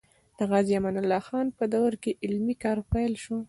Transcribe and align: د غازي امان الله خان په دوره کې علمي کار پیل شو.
د 0.37 0.39
غازي 0.49 0.73
امان 0.79 0.95
الله 1.01 1.21
خان 1.27 1.47
په 1.57 1.63
دوره 1.73 1.97
کې 2.03 2.11
علمي 2.25 2.55
کار 2.63 2.77
پیل 2.91 3.13
شو. 3.23 3.37